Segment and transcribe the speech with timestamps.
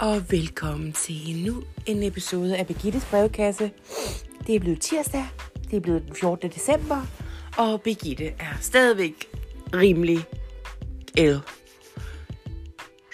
[0.00, 3.70] og velkommen til endnu en episode af Birgittes brevkasse.
[4.46, 5.24] Det er blevet tirsdag,
[5.70, 6.50] det er blevet den 14.
[6.50, 7.06] december,
[7.56, 9.26] og Birgitte er stadigvæk
[9.74, 10.24] rimelig
[11.16, 11.40] ill.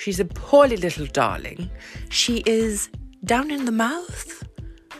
[0.00, 1.70] She's a poorly little darling.
[2.10, 2.90] She is
[3.28, 4.46] down in the mouth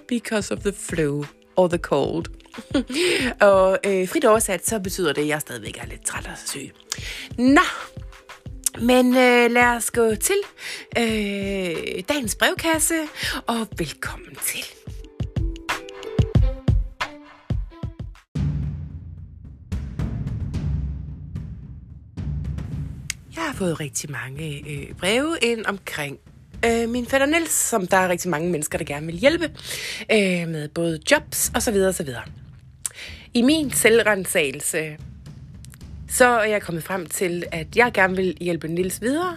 [0.09, 1.25] because of the flu
[1.57, 2.25] or the cold.
[3.51, 6.71] og øh, frit oversat, så betyder det, at jeg stadigvæk er lidt træt og syg.
[7.39, 7.61] Nå,
[8.81, 10.37] men øh, lad os gå til
[10.99, 12.95] øh, dagens brevkasse,
[13.47, 14.65] og velkommen til.
[23.37, 26.19] Jeg har fået rigtig mange øh, breve ind omkring
[26.65, 29.45] øh, min fætter Niels, som der er rigtig mange mennesker, der gerne vil hjælpe
[30.13, 32.23] øh, med både jobs og så videre og så videre.
[33.35, 34.97] I min selvrensagelse
[36.15, 39.37] så er jeg kommet frem til, at jeg gerne vil hjælpe Nils videre,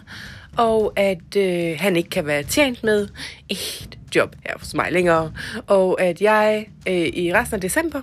[0.58, 3.08] og at øh, han ikke kan være tjent med
[3.50, 5.34] et job her hos mig længere,
[5.68, 8.02] og at jeg øh, i resten af december,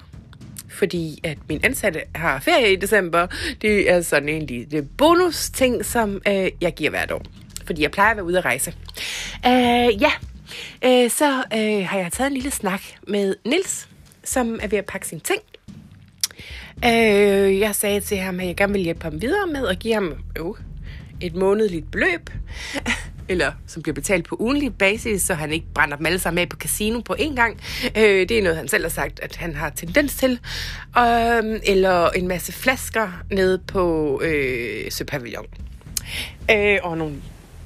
[0.68, 3.26] fordi at min ansatte har ferie i december,
[3.62, 7.22] det er sådan egentlig det bonus ting, som øh, jeg giver hvert år,
[7.66, 8.74] fordi jeg plejer at være ude at rejse.
[9.46, 10.12] Øh, ja,
[10.84, 13.88] øh, så øh, har jeg taget en lille snak med Nils,
[14.24, 15.40] som er ved at pakke sine ting,
[16.86, 19.94] Øh, jeg sagde til ham, at jeg gerne vil hjælpe ham videre med at give
[19.94, 20.44] ham øh,
[21.20, 22.30] et månedligt beløb,
[23.28, 26.48] eller som bliver betalt på ugenlig basis, så han ikke brænder dem alle sammen af
[26.48, 27.60] på casino på én gang.
[27.96, 30.40] Øh, det er noget, han selv har sagt, at han har tendens til.
[30.98, 35.46] Øh, eller en masse flasker nede på øh, Søpavillon.
[36.50, 37.14] Øh, og nogle,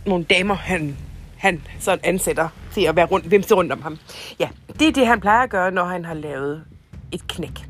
[0.07, 0.97] nogle damer, han,
[1.37, 3.99] han sådan ansætter til at være rundt, vimse rundt om ham.
[4.41, 6.65] Ja, det er det, han plejer at gøre, når han har lavet
[7.13, 7.69] et knæk.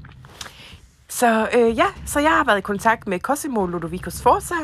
[1.10, 4.54] Så øh, ja, så jeg har været i kontakt med Cosimo Ludovicus Forza,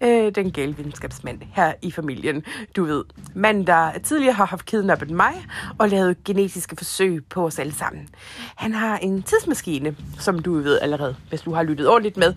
[0.00, 2.44] øh, den gale videnskabsmand her i familien.
[2.76, 5.46] Du ved, mand, der tidligere har haft kidnappet mig
[5.78, 8.08] og lavet genetiske forsøg på os alle sammen.
[8.56, 12.34] Han har en tidsmaskine, som du ved allerede, hvis du har lyttet ordentligt med.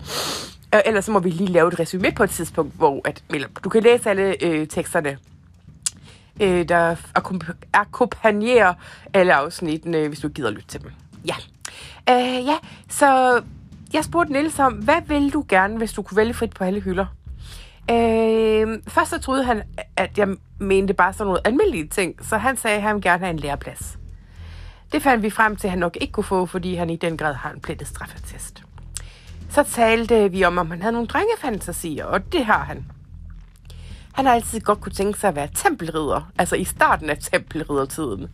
[0.74, 3.48] Øh, ellers så må vi lige lave et resume på et tidspunkt, hvor at, eller,
[3.64, 5.18] du kan læse alle øh, teksterne
[6.40, 6.96] øh, der
[7.72, 8.74] akkompagnerer
[9.14, 10.90] alle afsnittene, hvis du gider lytte til dem.
[11.26, 11.34] Ja.
[12.10, 12.56] Øh, ja,
[12.88, 13.42] så
[13.92, 16.80] jeg spurgte Nils om, hvad vil du gerne, hvis du kunne vælge frit på alle
[16.80, 17.06] hylder?
[17.90, 19.62] Øh, først så troede han,
[19.96, 23.30] at jeg mente bare sådan noget almindelige ting, så han sagde, at han gerne have
[23.30, 23.98] en læreplads.
[24.92, 27.16] Det fandt vi frem til, at han nok ikke kunne få, fordi han i den
[27.16, 28.62] grad har en plettet straffetest.
[29.50, 32.84] Så talte vi om, om han havde nogle drengefantasier, og det har han.
[34.12, 38.28] Han har altid godt kunne tænke sig at være tempelridder, altså i starten af tempelriddertiden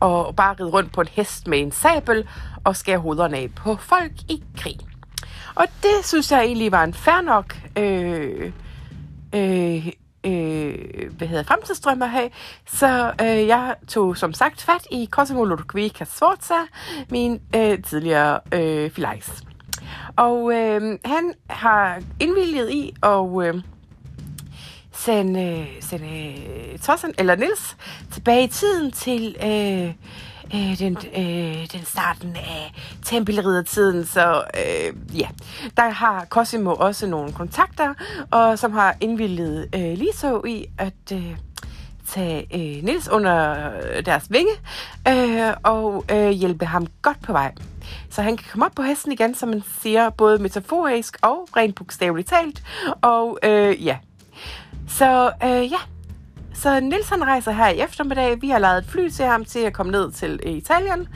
[0.00, 2.28] og bare ride rundt på en hest med en sabel
[2.64, 4.76] og skære hovederne af på folk i krig.
[5.54, 8.52] Og det synes jeg egentlig var en fair nok øh,
[9.34, 9.86] øh,
[10.26, 12.30] øh, hvad hedder fremtidsdrøm at have.
[12.66, 16.54] Så øh, jeg tog som sagt fat i Cosimo Ludovica Sforza,
[17.10, 19.42] min øh, tidligere øh, filajs.
[20.16, 23.62] Og øh, han har indvilliget i og øh,
[24.96, 26.34] sende, sende
[26.72, 27.76] øh, Tossen, eller Nils
[28.12, 29.94] tilbage i tiden til øh,
[30.54, 32.74] øh, den, øh, den starten af
[33.04, 34.06] tempelriddertiden.
[34.06, 35.28] Så øh, ja,
[35.76, 37.94] der har Cosimo også nogle kontakter,
[38.30, 41.36] og som har indvildet øh, lige så i at øh,
[42.08, 43.70] tage øh, Nils under
[44.00, 44.52] deres vinge
[45.08, 47.52] øh, og øh, hjælpe ham godt på vej.
[48.10, 51.74] Så han kan komme op på hesten igen, som man siger, både metaforisk og rent
[51.74, 52.62] bogstaveligt talt.
[53.02, 53.96] Og øh, ja,
[54.88, 55.78] så øh, ja,
[56.54, 58.42] så Nilsson rejser her i eftermiddag.
[58.42, 61.08] Vi har lavet et fly til ham til at komme ned til øh, Italien.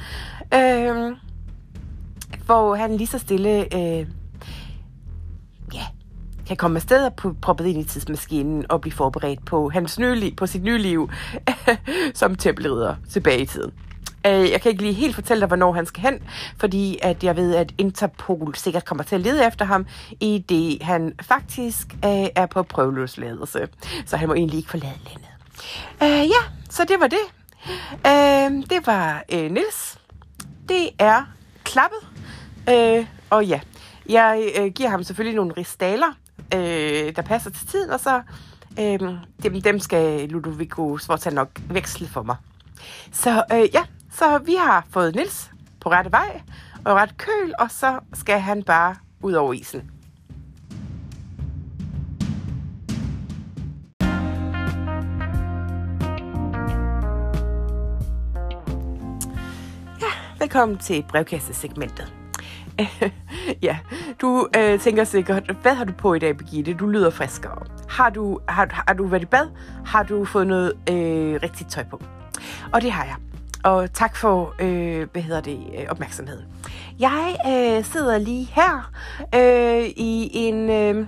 [0.54, 1.16] Øh,
[2.47, 4.06] hvor han lige så stille øh,
[5.75, 5.86] ja,
[6.47, 10.36] kan komme afsted og proppet ind i tidsmaskinen og blive forberedt på, hans nye liv,
[10.36, 11.10] på sit nye liv
[12.14, 13.72] som tempelridder tilbage i tiden.
[14.26, 16.22] Øh, jeg kan ikke lige helt fortælle dig, hvornår han skal hen,
[16.56, 19.86] fordi at jeg ved, at Interpol sikkert kommer til at lede efter ham,
[20.20, 23.68] i det han faktisk øh, er på prøveløsladelse.
[24.06, 25.30] Så han må egentlig ikke forlade landet.
[26.03, 27.24] Øh, ja, så det var det.
[28.06, 29.98] Øh, det var øh, Nils.
[30.68, 31.22] Det er
[31.65, 31.98] klappet.
[32.68, 33.60] Øh, og ja,
[34.09, 36.12] jeg øh, giver ham selvfølgelig nogle ristaler,
[36.54, 38.22] øh, der passer til tiden, og så
[38.80, 38.98] øh,
[39.42, 42.36] dem, dem skal Ludovico Svorta nok veksle for mig.
[43.12, 46.41] Så øh, ja, så vi har fået Nils på rette vej
[46.84, 49.91] og ret køl, og så skal han bare ud over isen.
[60.01, 62.12] Ja, velkommen til brevkassesegmentet.
[63.62, 63.78] ja,
[64.21, 66.74] Du øh, tænker sikkert, hvad har du på i dag, Birgitte?
[66.74, 67.59] Du lyder friskere.
[67.89, 69.47] Har du, har, har du været i bad?
[69.86, 72.03] Har du fået noget øh, rigtigt tøj på?
[72.72, 73.29] Og det har jeg.
[73.65, 76.42] Og tak for, øh, hvad hedder det, øh, opmærksomhed.
[76.98, 78.92] Jeg øh, sidder lige her
[79.34, 80.71] øh, i en...
[80.71, 81.07] Øh,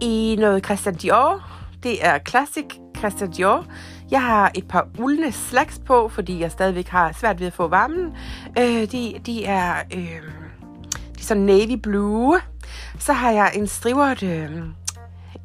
[0.00, 1.50] i noget Christian Dior.
[1.82, 2.64] Det er Classic
[2.98, 3.66] Christian Dior.
[4.10, 7.68] Jeg har et par uldne slags på, fordi jeg stadigvæk har svært ved at få
[7.68, 8.16] varmen.
[8.58, 9.74] Øh, de, de er...
[9.94, 10.22] Øh,
[11.14, 12.40] de er sådan navy blue.
[12.98, 14.22] Så har jeg en strivert...
[14.22, 14.50] Øh,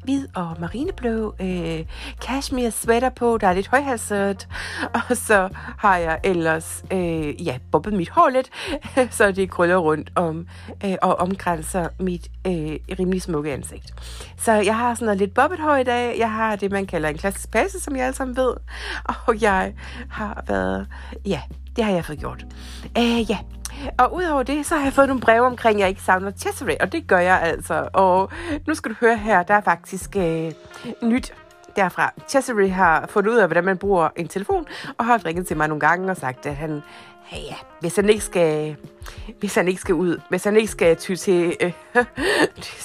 [0.02, 1.84] hvid og marineblå øh,
[2.20, 4.48] cashmere sweater på, der er lidt højhalset,
[5.08, 8.50] og så har jeg ellers øh, ja, bobbet mit hår lidt,
[9.16, 10.46] så det krøller rundt om
[10.84, 13.94] øh, og omgrænser mit øh, rimelig smukke ansigt.
[14.38, 16.18] Så jeg har sådan noget lidt bobbet hår i dag.
[16.18, 18.54] Jeg har det, man kalder en klassisk passe, som jeg alle sammen ved.
[19.26, 19.74] Og jeg
[20.10, 20.86] har været,
[21.26, 21.40] ja,
[21.76, 22.46] det har jeg fået gjort.
[22.98, 23.38] Øh, ja,
[23.98, 26.76] og udover det, så har jeg fået nogle breve omkring, at jeg ikke savner Cesare,
[26.80, 27.88] og det gør jeg altså.
[27.92, 28.30] Og
[28.66, 30.52] nu skal du høre her, der er faktisk øh,
[31.02, 31.34] nyt
[31.76, 32.12] derfra.
[32.28, 34.66] Cesare har fundet ud af, hvordan man bruger en telefon,
[34.98, 36.82] og har ringet til mig nogle gange og sagt, at han,
[37.24, 38.76] hey, ja, hvis han ikke skal,
[39.38, 41.72] hvis han ikke skal ud, hvis han ikke skal ty til øh,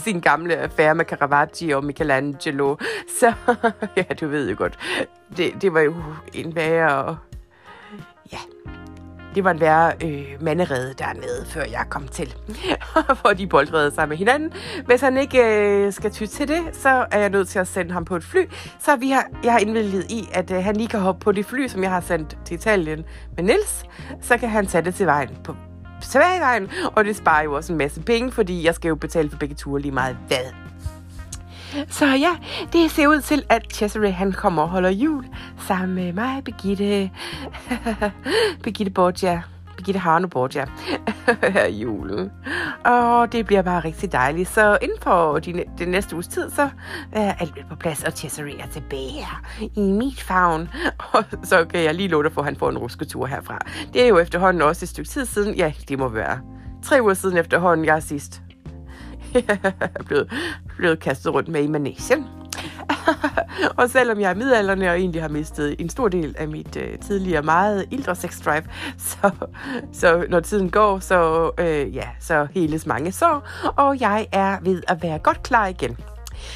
[0.05, 2.75] sin gamle affære med Caravaggio og Michelangelo,
[3.19, 3.33] så,
[3.97, 4.79] ja, du ved jo godt,
[5.37, 5.93] det, det var jo
[6.33, 7.17] en værre,
[8.31, 8.39] ja,
[9.35, 12.35] det var en værre øh, manderede dernede, før jeg kom til.
[13.21, 14.53] For de boldrede sig med hinanden.
[14.85, 17.91] Hvis han ikke øh, skal ty til det, så er jeg nødt til at sende
[17.91, 18.39] ham på et fly.
[18.79, 21.45] Så vi har, jeg har indvilget i, at øh, han lige kan hoppe på det
[21.45, 23.05] fly, som jeg har sendt til Italien
[23.35, 23.85] med Nils.
[24.21, 25.55] Så kan han tage det til vejen på
[26.01, 29.37] Sverigevejen, og det sparer jo også en masse penge, fordi jeg skal jo betale for
[29.37, 30.64] begge ture lige meget hvad.
[31.89, 32.31] Så ja,
[32.73, 35.25] det ser ud til, at Cesare han kommer og holder jul
[35.67, 37.11] sammen med mig, Birgitte,
[38.63, 39.41] Birgitte Borgia,
[39.77, 40.65] Birgitte Harno Borgia,
[41.53, 42.31] her i julen.
[42.85, 44.49] Og det bliver bare rigtig dejligt.
[44.49, 46.69] Så inden for de, den næste uges tid, så
[47.11, 49.43] er alt på plads, og Cesare er tilbage her
[49.75, 50.69] i mit favn.
[51.13, 53.59] Og så kan jeg lige love dig for, at han får en rusketur herfra.
[53.93, 55.55] Det er jo efterhånden også et stykke tid siden.
[55.55, 56.39] Ja, det må være
[56.83, 58.41] tre uger siden efterhånden, jeg er sidst
[60.07, 60.31] blevet,
[60.77, 62.25] blevet kastet rundt med i manesien.
[63.77, 66.99] og selvom jeg er midalderne og egentlig har mistet en stor del af mit øh,
[66.99, 68.63] tidligere meget ildre sex drive,
[69.09, 69.31] så,
[69.91, 73.47] så når tiden går, så, øh, ja, så heles mange sår,
[73.77, 75.97] og jeg er ved at være godt klar igen.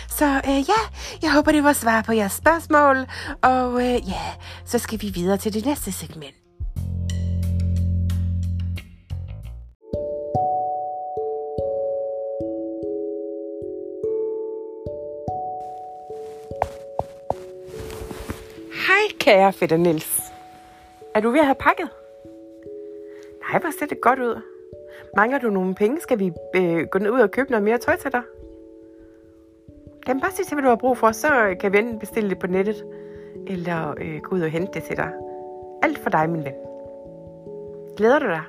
[0.10, 0.81] Så øh, ja,
[1.22, 2.98] jeg håber, det var svar på jeres spørgsmål,
[3.42, 4.22] og øh, ja,
[4.66, 6.36] så skal vi videre til det næste segment.
[19.19, 20.21] Kære fætter Nils.
[21.15, 21.89] Er du ved at have pakket?
[23.50, 24.41] Nej, hvor ser det godt ud.
[25.17, 26.01] Mangler du nogle penge?
[26.01, 28.21] Skal vi øh, gå ned ud og købe noget mere tøj til dig?
[30.06, 32.39] Kan bare sige til, hvad du har brug for, så kan vi enten bestille det
[32.39, 32.85] på nettet,
[33.47, 35.11] eller øh, gå ud og hente det til dig.
[35.83, 36.53] Alt for dig, min ven.
[37.97, 38.41] Glæder du dig?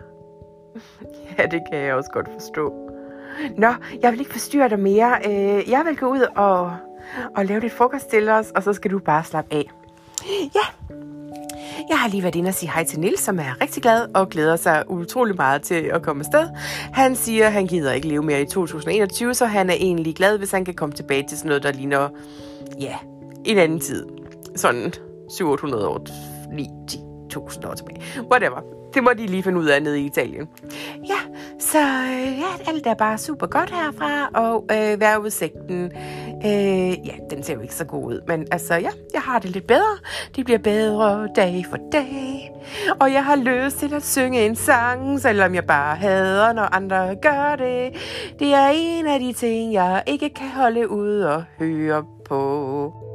[1.38, 2.90] ja, det kan jeg også godt forstå.
[3.56, 3.68] Nå,
[4.02, 5.18] jeg vil ikke forstyrre dig mere.
[5.26, 6.76] Øh, jeg vil gå ud og,
[7.36, 9.70] og lave lidt frokost til os, og så skal du bare slappe af.
[10.28, 10.67] Ja,
[11.88, 14.28] jeg har lige været inde og sige hej til Nils, som er rigtig glad og
[14.28, 16.49] glæder sig utrolig meget til at komme afsted.
[16.93, 20.38] Han siger, at han gider ikke leve mere i 2021, så han er egentlig glad,
[20.38, 22.08] hvis han kan komme tilbage til sådan noget, der ligner,
[22.81, 22.96] ja,
[23.44, 24.06] en anden tid.
[24.56, 24.93] Sådan
[25.31, 26.06] 700 år,
[26.53, 28.03] 9, 10, 1000 år tilbage.
[28.31, 28.60] Whatever.
[28.94, 30.48] Det må de lige finde ud af nede i Italien.
[31.08, 31.30] Ja,
[31.60, 35.93] så øh, ja, alt er bare super godt herfra, og øh, vejrudsigten,
[36.44, 39.50] øh, ja, den ser jo ikke så god ud, men altså, ja, jeg har det
[39.50, 39.98] lidt bedre.
[40.36, 42.52] Det bliver bedre dag for dag,
[43.00, 47.14] og jeg har lyst til at synge en sang, selvom jeg bare hader, når andre
[47.14, 47.93] gør det.
[48.38, 53.09] Det er en af de ting, jeg ikke kan holde ud og høre på.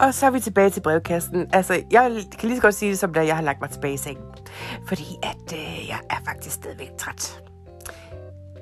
[0.00, 1.48] Og så er vi tilbage til brevkassen.
[1.52, 3.94] Altså, jeg kan lige så godt sige det som da jeg har lagt mig tilbage
[3.94, 4.24] i sengen.
[4.86, 7.42] Fordi at øh, jeg er faktisk stadigvæk træt.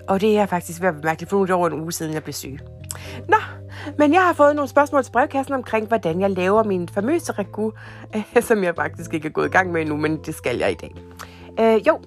[0.08, 2.14] Og det er faktisk ved at bemærke, for nu er det over en uge siden,
[2.14, 2.58] jeg blev syg.
[3.28, 3.36] Nå,
[3.98, 7.72] men jeg har fået nogle spørgsmål til brevkassen omkring, hvordan jeg laver min famøse ragu,
[8.16, 10.70] øh, som jeg faktisk ikke er gået i gang med endnu, men det skal jeg
[10.70, 10.94] i dag.
[11.60, 12.00] Øh, jo,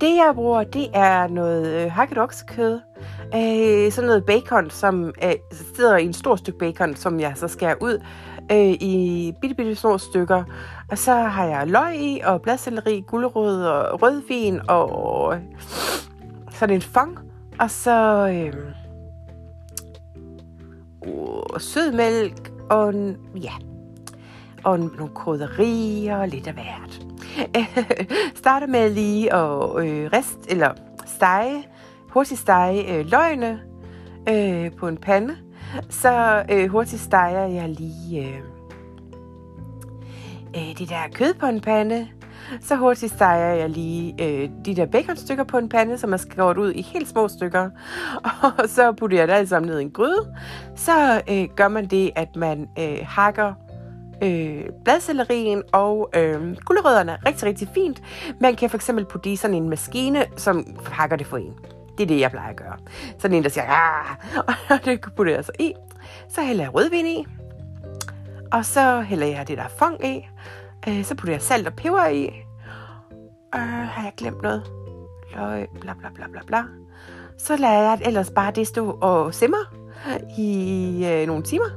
[0.00, 2.80] det jeg bruger, det er noget øh, hakket oksekød,
[3.34, 5.32] øh, sådan noget bacon, som øh,
[5.76, 8.02] sidder i en stor stykke bacon, som jeg så skærer ud
[8.50, 10.44] øh, i bitte, bitte små stykker.
[10.90, 15.40] Og så har jeg løg i, og bladcelleri, gulerod og rødvin, og øh,
[16.50, 17.18] sådan en fang.
[17.60, 18.72] Og så øh, øh
[21.54, 22.94] og sødmælk, og
[23.42, 23.52] ja,
[24.64, 27.06] og nogle krydderier og lidt af hvert.
[28.40, 30.70] Starter med lige at øh, rest, eller
[31.06, 31.68] stege,
[32.08, 33.60] hurtigt stege øh, løgene
[34.28, 35.36] øh, på en pande.
[35.90, 38.38] Så øh, hurtigt steger jeg lige øh,
[40.56, 42.08] øh, det der kød på en pande.
[42.60, 46.58] Så hurtigt steger jeg lige øh, de der baconstykker på en pande, som er skåret
[46.58, 47.70] ud i helt små stykker.
[48.58, 50.34] Og så putter jeg det alt sammen ned i en gryde.
[50.76, 53.54] Så øh, gør man det, at man øh, hakker
[54.22, 58.02] øh, bladcellerien og øh, gulerødderne rigtig, rigtig fint.
[58.40, 61.54] Man kan for eksempel putte i sådan en maskine, som hakker det for en.
[62.02, 62.76] Det er det, jeg plejer at gøre.
[63.18, 64.16] Sådan en, der siger, ah,
[64.70, 65.72] og det putter jeg så i.
[66.28, 67.26] Så hælder jeg rødvin i.
[68.52, 70.28] Og så hælder jeg det der fong i.
[70.88, 72.24] Øh, så putter jeg salt og peber i.
[73.54, 74.62] Øh, har jeg glemt noget?
[75.34, 76.62] Løg, bla bla bla bla bla.
[77.38, 79.74] Så lader jeg ellers bare det stå og simmer
[80.38, 81.70] i øh, nogle timer.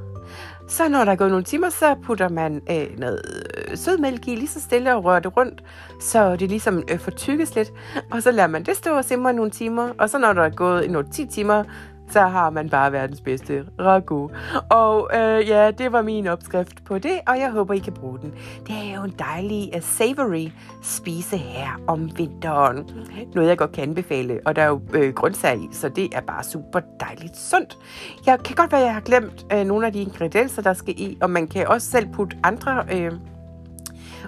[0.68, 3.45] Så når der er gået nogle timer, så putter man øh, noget
[3.78, 5.64] sødmælk i lige så stille og rører det rundt,
[6.02, 7.72] så det ligesom øh, fortykkes lidt.
[8.12, 9.90] Og så lader man det stå og simre nogle timer.
[9.98, 11.64] Og så når der er gået nogle 10 timer,
[12.10, 14.32] så har man bare verdens bedste ragu.
[14.70, 18.20] Og øh, ja, det var min opskrift på det, og jeg håber, I kan bruge
[18.20, 18.34] den.
[18.68, 20.48] Det er jo en dejlig uh, savory
[20.82, 22.90] spise her om vinteren.
[23.36, 26.22] Noget, jeg godt kan anbefale, og der er jo øh, grøntsager i, så det er
[26.22, 27.78] bare super dejligt sundt.
[28.26, 31.18] Jeg kan godt være, jeg har glemt øh, nogle af de ingredienser, der skal i,
[31.22, 32.86] og man kan også selv putte andre...
[32.92, 33.12] Øh,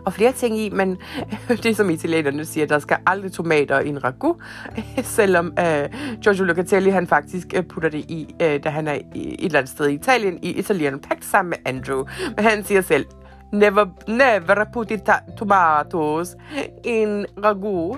[0.08, 0.98] og flere ting i, men
[1.64, 4.36] det som italienerne siger, der skal aldrig tomater i en ragu,
[5.18, 5.90] selvom øh,
[6.24, 9.60] Giorgio Locatelli han faktisk øh, putter det i, øh, da han er i, et eller
[9.60, 12.04] andet sted i Italien, i Italien Pact sammen med Andrew.
[12.36, 13.06] Men han siger selv,
[13.54, 16.36] never, never put it tomatoes
[16.84, 17.98] in ragu.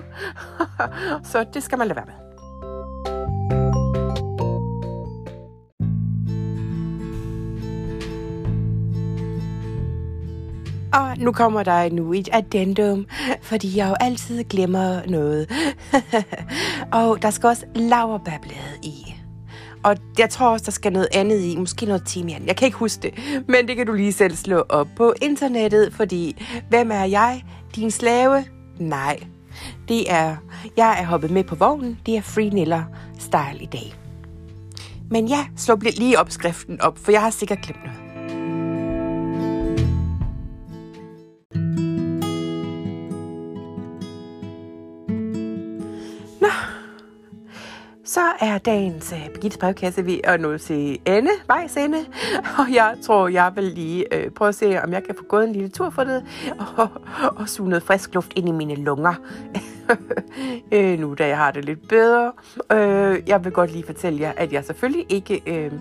[1.30, 2.29] Så det skal man lade være med.
[10.92, 13.06] Og nu kommer der nu et addendum,
[13.42, 15.50] fordi jeg jo altid glemmer noget.
[17.00, 19.14] og der skal også laverbærblade i.
[19.82, 21.56] Og jeg tror også, der skal noget andet i.
[21.56, 22.46] Måske noget timian.
[22.46, 23.44] Jeg kan ikke huske det.
[23.48, 27.44] Men det kan du lige selv slå op på internettet, fordi hvem er jeg?
[27.76, 28.44] Din slave?
[28.78, 29.18] Nej.
[29.88, 30.36] Det er,
[30.76, 31.98] jeg er hoppet med på vognen.
[32.06, 32.82] Det er Free Niller
[33.18, 33.94] style i dag.
[35.10, 38.09] Men ja, slå lige opskriften op, for jeg har sikkert glemt noget.
[48.10, 51.98] Så er dagens uh, Birgittes brevkasse ved at nå til ende, vejs ende.
[52.58, 55.44] Og jeg tror, jeg vil lige uh, prøve at se, om jeg kan få gået
[55.44, 56.24] en lille tur for det,
[56.76, 56.88] og,
[57.36, 59.14] og suge noget frisk luft ind i mine lunger.
[60.72, 62.32] øh, nu da jeg har det lidt bedre.
[62.72, 65.72] Øh, jeg vil godt lige fortælle jer, at jeg selvfølgelig ikke øh,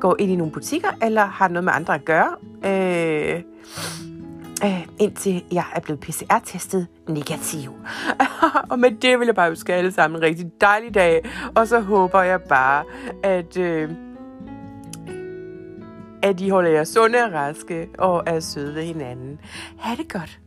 [0.00, 2.30] går ind i nogle butikker, eller har noget med andre at gøre.
[2.64, 3.42] Øh,
[4.64, 7.74] øh, indtil jeg er blevet PCR-testet negativ.
[8.70, 11.24] og med det vil jeg bare ønske alle sammen en rigtig dejlig dag,
[11.54, 12.84] og så håber jeg bare,
[13.22, 13.90] at, øh,
[16.22, 19.40] at I holder jer sunde og raske og er søde ved hinanden.
[19.78, 20.40] Ha' det godt.